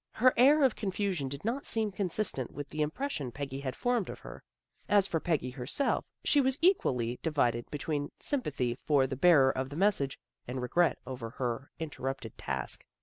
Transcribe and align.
Her 0.13 0.33
air 0.35 0.63
of 0.63 0.75
confusion 0.75 1.27
did 1.29 1.45
not 1.45 1.67
seem 1.67 1.91
consistent 1.91 2.49
with 2.51 2.69
the 2.69 2.81
impression 2.81 3.31
Peggy 3.31 3.59
had 3.59 3.75
formed 3.75 4.09
of 4.09 4.17
her. 4.17 4.41
As 4.89 5.05
for 5.05 5.19
Peggy 5.19 5.51
herself, 5.51 6.05
she 6.23 6.41
was 6.41 6.57
equally 6.59 7.19
divided 7.21 7.69
between 7.69 8.11
sympathy 8.17 8.73
for 8.73 9.05
the 9.05 9.15
bearer 9.15 9.51
of 9.51 9.69
the 9.69 9.75
message, 9.75 10.17
and 10.47 10.59
regret 10.59 10.97
over 11.05 11.29
her 11.29 11.69
interrupted 11.77 12.35
task. 12.35 12.83